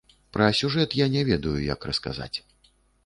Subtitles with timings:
[0.35, 2.35] Пра сюжэт я не ведаю, як расказаць.